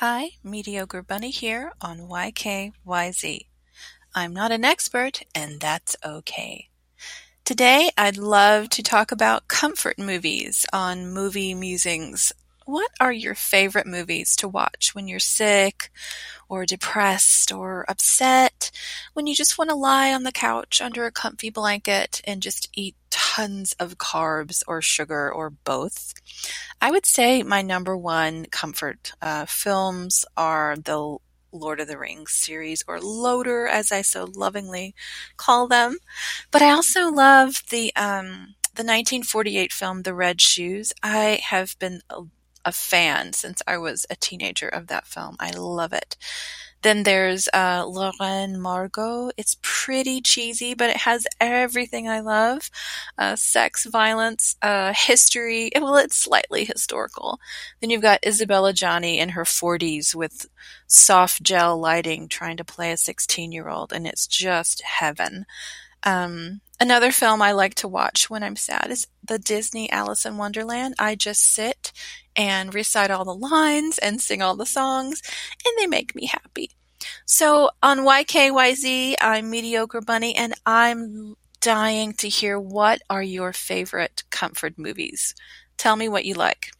[0.00, 3.40] Hi, Mediocre Bunny here on YKYZ.
[4.14, 6.70] I'm not an expert, and that's okay.
[7.44, 12.32] Today, I'd love to talk about comfort movies on Movie Musings.
[12.64, 15.90] What are your favorite movies to watch when you're sick
[16.48, 18.70] or depressed or upset?
[19.12, 22.70] When you just want to lie on the couch under a comfy blanket and just
[22.72, 22.96] eat
[23.40, 26.14] tons of carbs or sugar or both?
[26.80, 31.16] I would say my number one comfort uh, films are the
[31.52, 34.94] Lord of the Rings series, or Loader, as I so lovingly
[35.36, 35.98] call them.
[36.50, 40.92] But I also love the um, the 1948 film The Red Shoes.
[41.02, 42.22] I have been a,
[42.64, 45.36] a fan since I was a teenager of that film.
[45.40, 46.16] I love it.
[46.82, 49.30] Then there's uh, La Reine Margot.
[49.36, 52.70] It's pretty cheesy, but it has everything I love:
[53.18, 55.70] uh, sex, violence, uh, history.
[55.80, 57.40] Well, it's slightly historical.
[57.80, 60.46] Then you've got Isabelle Adjani in her 40s with
[60.86, 65.46] soft gel lighting, trying to play a 16-year-old, and it's just heaven.
[66.02, 70.36] Um, another film I like to watch when I'm sad is the Disney Alice in
[70.36, 70.94] Wonderland.
[70.98, 71.92] I just sit
[72.36, 75.22] and recite all the lines and sing all the songs,
[75.64, 76.70] and they make me happy.
[77.40, 84.24] So on YKYZ, I'm Mediocre Bunny, and I'm dying to hear what are your favorite
[84.28, 85.34] comfort movies.
[85.78, 86.72] Tell me what you like.